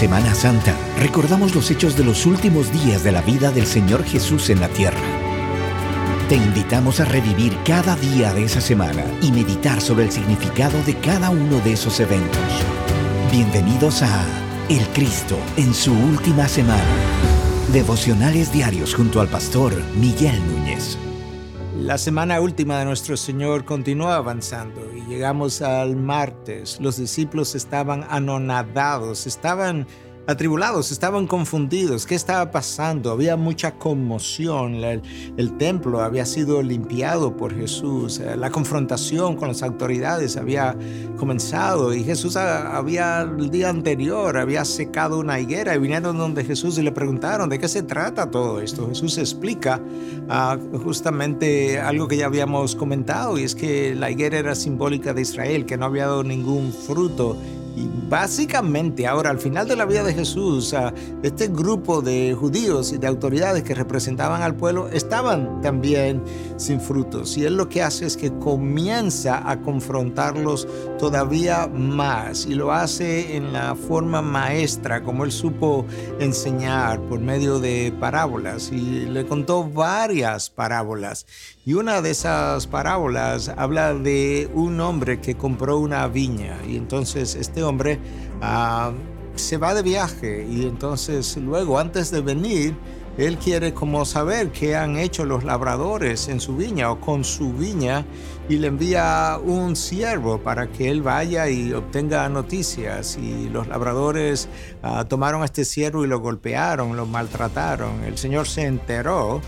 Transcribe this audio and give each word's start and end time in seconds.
Semana 0.00 0.34
Santa 0.34 0.74
recordamos 0.98 1.54
los 1.54 1.70
hechos 1.70 1.94
de 1.94 2.04
los 2.04 2.24
últimos 2.24 2.72
días 2.72 3.04
de 3.04 3.12
la 3.12 3.20
vida 3.20 3.50
del 3.50 3.66
Señor 3.66 4.02
Jesús 4.02 4.48
en 4.48 4.58
la 4.58 4.70
tierra. 4.70 4.98
Te 6.26 6.36
invitamos 6.36 7.00
a 7.00 7.04
revivir 7.04 7.54
cada 7.66 7.96
día 7.96 8.32
de 8.32 8.44
esa 8.44 8.62
semana 8.62 9.04
y 9.20 9.30
meditar 9.30 9.82
sobre 9.82 10.06
el 10.06 10.10
significado 10.10 10.82
de 10.84 10.94
cada 10.94 11.28
uno 11.28 11.60
de 11.60 11.74
esos 11.74 12.00
eventos. 12.00 12.40
Bienvenidos 13.30 14.00
a 14.02 14.24
El 14.70 14.86
Cristo 14.94 15.38
en 15.58 15.74
su 15.74 15.92
última 15.92 16.48
semana. 16.48 16.82
Devocionales 17.70 18.50
diarios 18.50 18.94
junto 18.94 19.20
al 19.20 19.28
pastor 19.28 19.84
Miguel 19.96 20.40
Núñez. 20.50 20.96
La 21.80 21.96
semana 21.96 22.42
última 22.42 22.78
de 22.78 22.84
nuestro 22.84 23.16
Señor 23.16 23.64
continúa 23.64 24.16
avanzando 24.16 24.82
y 24.94 25.00
llegamos 25.08 25.62
al 25.62 25.96
martes. 25.96 26.78
Los 26.78 26.98
discípulos 26.98 27.54
estaban 27.54 28.04
anonadados, 28.10 29.26
estaban 29.26 29.86
atribulados, 30.26 30.92
estaban 30.92 31.26
confundidos. 31.26 32.06
¿Qué 32.06 32.14
estaba 32.14 32.50
pasando? 32.50 33.10
Había 33.10 33.36
mucha 33.36 33.72
conmoción. 33.72 34.76
El, 34.76 35.02
templo 35.58 36.00
había 36.00 36.24
sido 36.24 36.62
limpiado 36.62 37.36
por 37.36 37.54
Jesús. 37.54 38.18
Eh, 38.20 38.36
la 38.36 38.50
confrontación 38.50 39.36
con 39.36 39.48
las 39.48 39.62
autoridades 39.62 40.36
había 40.36 40.76
comenzado 41.18 41.92
y 41.92 42.04
Jesús 42.04 42.36
había 42.36 43.22
el 43.22 43.50
día 43.50 43.68
anterior 43.68 44.36
había 44.38 44.64
secado 44.64 45.18
una 45.18 45.38
higuera 45.38 45.74
y 45.74 45.78
vinieron 45.78 46.16
donde 46.16 46.44
Jesús 46.44 46.78
y 46.78 46.82
le 46.82 46.92
preguntaron 46.92 47.48
de 47.48 47.58
qué 47.58 47.68
se 47.68 47.82
trata 47.82 48.30
todo 48.30 48.60
esto. 48.60 48.88
Jesús 48.88 49.18
explica 49.18 49.80
ah, 50.28 50.56
justamente 50.84 51.78
algo 51.78 52.08
que 52.08 52.16
ya 52.16 52.26
habíamos 52.26 52.74
comentado 52.74 53.38
y 53.38 53.42
es 53.42 53.54
que 53.54 53.94
la 53.94 54.10
higuera 54.10 54.38
era 54.38 54.54
simbólica 54.54 55.12
de 55.12 55.22
Israel, 55.22 55.66
que 55.66 55.76
no 55.76 55.86
había 55.86 56.06
dado 56.06 56.24
ningún 56.24 56.72
fruto 56.72 57.36
y 57.76 57.88
básicamente 58.08 59.06
ahora, 59.06 59.30
al 59.30 59.38
final 59.38 59.68
de 59.68 59.76
la 59.76 59.84
vida 59.84 60.02
de 60.02 60.14
Jesús, 60.14 60.74
este 61.22 61.48
grupo 61.48 62.02
de 62.02 62.34
judíos 62.38 62.92
y 62.92 62.98
de 62.98 63.06
autoridades 63.06 63.62
que 63.62 63.74
representaban 63.74 64.42
al 64.42 64.56
pueblo 64.56 64.88
estaban 64.88 65.60
también 65.60 66.22
sin 66.56 66.80
frutos. 66.80 67.36
Y 67.36 67.44
él 67.44 67.56
lo 67.56 67.68
que 67.68 67.82
hace 67.82 68.06
es 68.06 68.16
que 68.16 68.32
comienza 68.38 69.48
a 69.48 69.60
confrontarlos 69.60 70.66
todavía 70.98 71.68
más 71.68 72.46
y 72.46 72.54
lo 72.54 72.72
hace 72.72 73.36
en 73.36 73.52
la 73.52 73.74
forma 73.74 74.22
maestra, 74.22 75.02
como 75.02 75.24
él 75.24 75.32
supo 75.32 75.86
enseñar 76.18 77.00
por 77.02 77.20
medio 77.20 77.60
de 77.60 77.92
parábolas. 77.98 78.72
Y 78.72 79.06
le 79.06 79.26
contó 79.26 79.64
varias 79.64 80.50
parábolas. 80.50 81.26
Y 81.64 81.74
una 81.74 82.02
de 82.02 82.10
esas 82.10 82.66
parábolas 82.66 83.48
habla 83.48 83.94
de 83.94 84.50
un 84.54 84.80
hombre 84.80 85.20
que 85.20 85.36
compró 85.36 85.78
una 85.78 86.06
viña 86.08 86.56
y 86.66 86.76
entonces 86.76 87.34
este 87.34 87.59
hombre 87.62 87.98
ah, 88.42 88.92
se 89.34 89.56
va 89.56 89.74
de 89.74 89.82
viaje 89.82 90.46
y 90.48 90.62
entonces 90.62 91.36
luego 91.36 91.78
antes 91.78 92.10
de 92.10 92.20
venir 92.20 92.74
él 93.18 93.36
quiere 93.36 93.74
como 93.74 94.04
saber 94.04 94.50
qué 94.50 94.76
han 94.76 94.96
hecho 94.96 95.24
los 95.24 95.44
labradores 95.44 96.28
en 96.28 96.40
su 96.40 96.56
viña 96.56 96.90
o 96.90 97.00
con 97.00 97.24
su 97.24 97.52
viña 97.52 98.06
y 98.48 98.56
le 98.56 98.68
envía 98.68 99.38
un 99.44 99.76
siervo 99.76 100.38
para 100.40 100.68
que 100.68 100.90
él 100.90 101.02
vaya 101.02 101.48
y 101.48 101.72
obtenga 101.72 102.28
noticias. 102.28 103.18
Y 103.20 103.48
los 103.50 103.68
labradores 103.68 104.48
ah, 104.82 105.04
tomaron 105.04 105.42
a 105.42 105.44
este 105.44 105.64
siervo 105.64 106.04
y 106.04 106.08
lo 106.08 106.20
golpearon, 106.20 106.96
lo 106.96 107.04
maltrataron. 107.04 108.04
El 108.04 108.16
Señor 108.16 108.46
se 108.46 108.62
enteró 108.62 109.42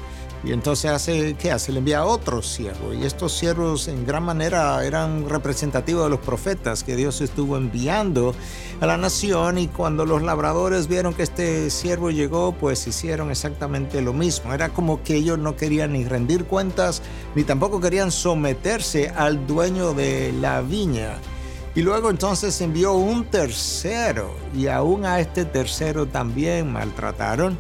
y 0.45 0.53
entonces 0.53 0.91
hace, 0.91 1.35
¿qué 1.35 1.53
hace? 1.53 1.71
Le 1.71 1.79
envía 1.79 2.05
otro 2.05 2.43
siervo. 2.43 2.93
Y 2.93 3.05
estos 3.05 3.33
siervos 3.33 3.87
en 3.87 4.05
gran 4.05 4.25
manera 4.25 4.85
eran 4.85 5.29
representativos 5.29 6.03
de 6.05 6.11
los 6.11 6.19
profetas 6.19 6.83
que 6.83 6.97
Dios 6.97 7.21
estuvo 7.21 7.57
enviando 7.57 8.35
a 8.81 8.87
la 8.87 8.97
nación. 8.97 9.59
Y 9.59 9.69
cuando 9.69 10.05
los 10.05 10.21
labradores 10.23 10.89
vieron 10.89 11.15
que 11.15 11.23
este 11.23 11.71
siervo 11.71 12.11
llegó, 12.11 12.53
pues 12.53 12.89
hicieron 12.89 13.31
exactamente 13.31 14.03
lo 14.03 14.13
mismo. 14.13 14.53
Era 14.53 14.71
como 14.71 15.05
que 15.05 15.15
ellos 15.15 15.39
no 15.39 15.55
querían 15.55 15.93
ni 15.93 16.05
rendir 16.05 16.45
cuentas, 16.45 17.03
ni 17.37 17.45
tampoco 17.45 17.81
querían 17.81 18.11
someterse 18.11 19.11
al 19.11 19.47
dueño 19.47 19.95
de 19.95 20.33
la 20.33 20.61
viña. 20.61 21.19
Y 21.77 21.83
luego 21.83 22.11
entonces 22.11 22.61
envió 22.61 22.95
un 22.95 23.27
tercero. 23.27 24.35
Y 24.57 24.67
aún 24.67 25.07
a 25.07 25.21
este 25.21 25.45
tercero 25.45 26.07
también 26.07 26.73
maltrataron. 26.73 27.57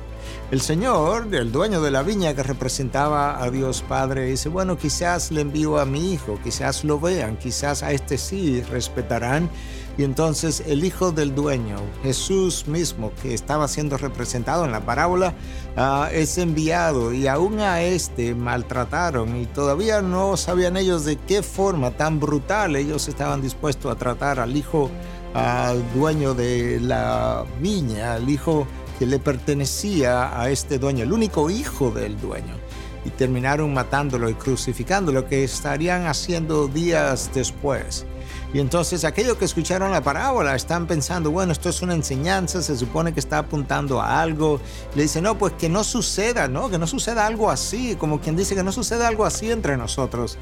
El 0.51 0.61
Señor, 0.61 1.35
el 1.35 1.51
dueño 1.51 1.81
de 1.81 1.91
la 1.91 2.03
viña 2.03 2.35
que 2.35 2.43
representaba 2.43 3.43
a 3.43 3.51
Dios 3.51 3.83
Padre, 3.89 4.27
dice, 4.27 4.49
bueno, 4.49 4.77
quizás 4.77 5.31
le 5.31 5.41
envío 5.41 5.79
a 5.79 5.87
mi 5.87 6.13
hijo, 6.13 6.39
quizás 6.45 6.85
lo 6.85 7.01
vean, 7.01 7.37
quizás 7.37 7.83
a 7.83 7.93
este 7.93 8.19
sí 8.19 8.63
respetarán. 8.63 9.51
Y 9.99 10.05
entonces 10.05 10.63
el 10.67 10.85
hijo 10.85 11.13
del 11.13 11.35
dueño, 11.35 11.77
Jesús 12.03 12.67
mismo, 12.67 13.13
que 13.23 13.35
estaba 13.35 13.69
siendo 13.69 13.99
representado 13.99 14.65
en 14.65 14.73
la 14.73 14.81
parábola, 14.81 15.35
ah, 15.77 16.09
es 16.13 16.39
enviado 16.39 17.13
y 17.13 17.27
aún 17.27 17.61
a 17.61 17.83
este 17.83 18.35
maltrataron 18.35 19.37
y 19.37 19.47
todavía 19.47 20.01
no 20.01 20.37
sabían 20.39 20.79
ellos 20.79 21.05
de 21.05 21.17
qué 21.17 21.43
forma 21.43 21.91
tan 21.91 22.21
brutal 22.21 22.77
ellos 22.77 23.09
estaban 23.09 23.43
dispuestos 23.43 23.93
a 23.93 23.99
tratar 23.99 24.41
al 24.41 24.57
hijo 24.57 24.91
al 25.35 25.83
dueño 25.95 26.35
de 26.35 26.79
la 26.81 27.45
viña, 27.61 28.15
al 28.15 28.29
hijo 28.29 28.67
que 29.03 29.07
le 29.07 29.19
pertenecía 29.19 30.41
a 30.41 30.49
este 30.51 30.79
dueño, 30.79 31.03
el 31.03 31.13
único 31.13 31.51
hijo 31.51 31.91
del 31.91 32.21
dueño. 32.21 32.55
Y 33.05 33.11
terminaron 33.11 33.75
matándolo 33.75 34.31
y 34.31 34.35
crucificándolo, 34.35 35.27
que 35.27 35.43
estarían 35.43 36.07
haciendo 36.07 36.69
días 36.69 37.29
después. 37.35 38.07
Y 38.55 38.61
entonces 38.61 39.05
aquellos 39.05 39.39
que 39.39 39.45
escucharon 39.45 39.91
la 39.91 40.05
parábola 40.05 40.55
están 40.55 40.87
pensando, 40.87 41.33
bueno, 41.33 41.51
esto 41.51 41.69
es 41.69 41.83
una 41.83 41.95
enseñanza, 41.95 42.63
se 42.63 42.77
supone 42.77 43.13
que 43.13 43.19
está 43.19 43.39
apuntando 43.39 44.01
a 44.01 44.21
algo. 44.21 44.61
Le 44.95 45.03
dicen, 45.03 45.25
no, 45.25 45.37
pues 45.37 45.55
que 45.55 45.69
no 45.69 45.83
suceda, 45.83 46.47
¿no? 46.47 46.71
Que 46.71 46.79
no 46.79 46.87
suceda 46.87 47.27
algo 47.27 47.51
así, 47.51 47.97
como 47.97 48.21
quien 48.21 48.37
dice 48.37 48.55
que 48.55 48.63
no 48.63 48.71
suceda 48.71 49.09
algo 49.09 49.25
así 49.25 49.51
entre 49.51 49.77
nosotros. 49.77 50.39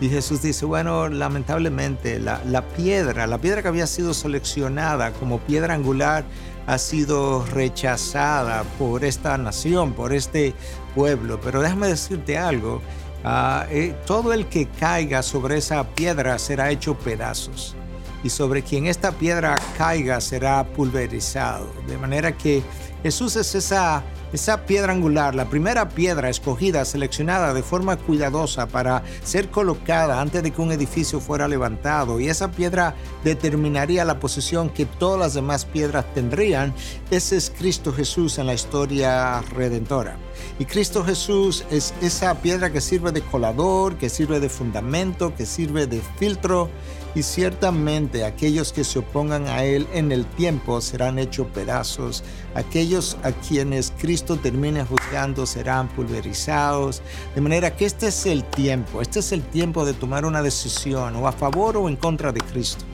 Y 0.00 0.08
Jesús 0.08 0.42
dice, 0.42 0.64
bueno, 0.64 1.08
lamentablemente 1.08 2.20
la, 2.20 2.40
la 2.44 2.62
piedra, 2.62 3.26
la 3.26 3.38
piedra 3.38 3.62
que 3.62 3.68
había 3.68 3.86
sido 3.86 4.14
seleccionada 4.14 5.12
como 5.12 5.40
piedra 5.40 5.74
angular, 5.74 6.24
ha 6.68 6.76
sido 6.76 7.46
rechazada 7.46 8.62
por 8.78 9.02
esta 9.02 9.38
nación, 9.38 9.94
por 9.94 10.12
este 10.12 10.54
pueblo. 10.94 11.40
Pero 11.40 11.62
déjame 11.62 11.88
decirte 11.88 12.36
algo, 12.36 12.82
ah, 13.24 13.66
eh, 13.70 13.96
todo 14.06 14.34
el 14.34 14.46
que 14.48 14.66
caiga 14.66 15.22
sobre 15.22 15.56
esa 15.56 15.82
piedra 15.82 16.38
será 16.38 16.70
hecho 16.70 16.94
pedazos. 16.94 17.74
Y 18.22 18.28
sobre 18.28 18.62
quien 18.62 18.86
esta 18.86 19.12
piedra 19.12 19.56
caiga 19.78 20.20
será 20.20 20.62
pulverizado. 20.64 21.72
De 21.86 21.96
manera 21.96 22.36
que 22.36 22.62
Jesús 23.02 23.36
es 23.36 23.54
esa 23.54 24.02
esa 24.32 24.66
piedra 24.66 24.92
angular, 24.92 25.34
la 25.34 25.48
primera 25.48 25.88
piedra 25.88 26.28
escogida, 26.28 26.84
seleccionada 26.84 27.54
de 27.54 27.62
forma 27.62 27.96
cuidadosa 27.96 28.66
para 28.66 29.02
ser 29.22 29.50
colocada 29.50 30.20
antes 30.20 30.42
de 30.42 30.50
que 30.50 30.60
un 30.60 30.72
edificio 30.72 31.20
fuera 31.20 31.48
levantado, 31.48 32.20
y 32.20 32.28
esa 32.28 32.50
piedra 32.50 32.94
determinaría 33.24 34.04
la 34.04 34.20
posición 34.20 34.70
que 34.70 34.86
todas 34.86 35.18
las 35.18 35.34
demás 35.34 35.64
piedras 35.64 36.04
tendrían, 36.14 36.74
ese 37.10 37.36
es 37.36 37.50
Cristo 37.50 37.92
Jesús 37.92 38.38
en 38.38 38.46
la 38.46 38.54
historia 38.54 39.40
redentora. 39.40 40.16
Y 40.58 40.66
Cristo 40.66 41.04
Jesús 41.04 41.64
es 41.70 41.94
esa 42.00 42.34
piedra 42.40 42.70
que 42.70 42.80
sirve 42.80 43.12
de 43.12 43.22
colador, 43.22 43.96
que 43.96 44.08
sirve 44.08 44.40
de 44.40 44.48
fundamento, 44.48 45.34
que 45.34 45.46
sirve 45.46 45.86
de 45.86 46.00
filtro, 46.18 46.68
y 47.14 47.22
ciertamente 47.22 48.24
aquellos 48.24 48.72
que 48.72 48.84
se 48.84 48.98
opongan 49.00 49.46
a 49.46 49.64
Él 49.64 49.88
en 49.92 50.12
el 50.12 50.26
tiempo 50.26 50.80
serán 50.80 51.18
hechos 51.18 51.46
pedazos. 51.52 52.22
Aquellos 52.58 53.16
a 53.22 53.30
quienes 53.30 53.92
Cristo 54.00 54.36
termine 54.36 54.84
juzgando 54.84 55.46
serán 55.46 55.86
pulverizados. 55.86 57.02
De 57.36 57.40
manera 57.40 57.76
que 57.76 57.84
este 57.84 58.08
es 58.08 58.26
el 58.26 58.42
tiempo, 58.42 59.00
este 59.00 59.20
es 59.20 59.30
el 59.30 59.42
tiempo 59.42 59.86
de 59.86 59.94
tomar 59.94 60.24
una 60.24 60.42
decisión 60.42 61.14
o 61.14 61.28
a 61.28 61.32
favor 61.32 61.76
o 61.76 61.88
en 61.88 61.94
contra 61.94 62.32
de 62.32 62.40
Cristo. 62.40 62.84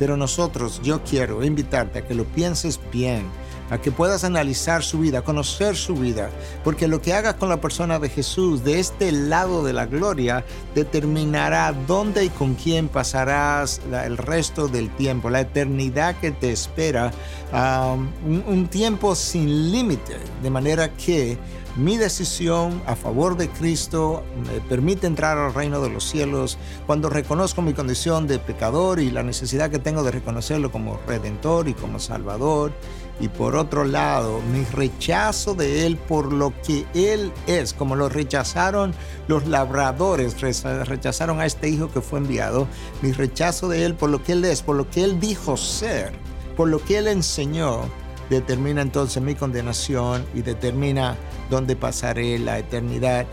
Pero 0.00 0.16
nosotros, 0.16 0.80
yo 0.82 1.04
quiero 1.04 1.44
invitarte 1.44 2.00
a 2.00 2.06
que 2.06 2.14
lo 2.16 2.24
pienses 2.24 2.80
bien 2.90 3.24
a 3.70 3.78
que 3.78 3.92
puedas 3.92 4.24
analizar 4.24 4.82
su 4.82 4.98
vida, 4.98 5.22
conocer 5.22 5.76
su 5.76 5.94
vida, 5.94 6.28
porque 6.64 6.88
lo 6.88 7.00
que 7.00 7.14
hagas 7.14 7.34
con 7.34 7.48
la 7.48 7.60
persona 7.60 7.98
de 7.98 8.08
Jesús 8.08 8.64
de 8.64 8.80
este 8.80 9.12
lado 9.12 9.64
de 9.64 9.72
la 9.72 9.86
gloria 9.86 10.44
determinará 10.74 11.72
dónde 11.86 12.24
y 12.24 12.28
con 12.30 12.54
quién 12.54 12.88
pasarás 12.88 13.80
el 14.04 14.16
resto 14.16 14.66
del 14.66 14.90
tiempo, 14.96 15.30
la 15.30 15.42
eternidad 15.42 16.16
que 16.16 16.32
te 16.32 16.50
espera, 16.50 17.12
um, 17.52 18.08
un 18.48 18.66
tiempo 18.66 19.14
sin 19.14 19.70
límite, 19.70 20.16
de 20.42 20.50
manera 20.50 20.92
que 20.94 21.38
mi 21.76 21.96
decisión 21.96 22.82
a 22.86 22.96
favor 22.96 23.36
de 23.36 23.48
Cristo 23.48 24.24
me 24.46 24.60
permite 24.60 25.06
entrar 25.06 25.38
al 25.38 25.54
reino 25.54 25.80
de 25.80 25.88
los 25.88 26.04
cielos 26.04 26.58
cuando 26.86 27.08
reconozco 27.08 27.62
mi 27.62 27.74
condición 27.74 28.26
de 28.26 28.38
pecador 28.38 29.00
y 29.00 29.10
la 29.10 29.22
necesidad 29.22 29.70
que 29.70 29.78
tengo 29.78 30.02
de 30.02 30.10
reconocerlo 30.10 30.72
como 30.72 30.98
redentor 31.06 31.68
y 31.68 31.74
como 31.74 31.98
salvador. 31.98 32.72
Y 33.20 33.28
por 33.28 33.54
otro 33.54 33.84
lado, 33.84 34.40
mi 34.52 34.64
rechazo 34.64 35.54
de 35.54 35.86
Él 35.86 35.96
por 35.98 36.32
lo 36.32 36.54
que 36.62 36.86
Él 36.94 37.32
es, 37.46 37.74
como 37.74 37.94
lo 37.94 38.08
rechazaron 38.08 38.94
los 39.28 39.46
labradores, 39.46 40.40
rechazaron 40.40 41.38
a 41.38 41.46
este 41.46 41.68
hijo 41.68 41.90
que 41.90 42.00
fue 42.00 42.18
enviado, 42.18 42.66
mi 43.02 43.12
rechazo 43.12 43.68
de 43.68 43.84
Él 43.84 43.94
por 43.94 44.08
lo 44.08 44.22
que 44.22 44.32
Él 44.32 44.44
es, 44.46 44.62
por 44.62 44.76
lo 44.76 44.88
que 44.88 45.04
Él 45.04 45.20
dijo 45.20 45.58
ser, 45.58 46.12
por 46.56 46.68
lo 46.68 46.82
que 46.82 46.96
Él 46.96 47.08
enseñó, 47.08 47.82
determina 48.30 48.80
entonces 48.80 49.22
mi 49.22 49.34
condenación 49.34 50.24
y 50.34 50.42
determina 50.42 51.16
dónde 51.50 51.76
pasaré 51.76 52.38
la 52.38 52.58
eternidad, 52.58 53.26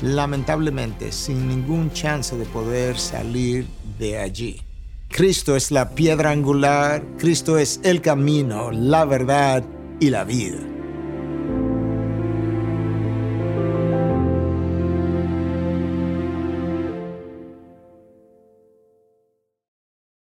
lamentablemente 0.00 1.12
sin 1.12 1.48
ningún 1.48 1.92
chance 1.92 2.36
de 2.36 2.46
poder 2.46 2.96
salir 2.96 3.66
de 3.98 4.18
allí. 4.18 4.62
Cristo 5.08 5.54
es 5.54 5.70
la 5.70 5.90
piedra 5.90 6.30
angular, 6.30 7.04
Cristo 7.18 7.58
es 7.58 7.80
el 7.82 8.00
camino, 8.00 8.70
la 8.72 9.04
verdad 9.04 9.62
y 10.00 10.10
la 10.10 10.24
vida. 10.24 10.73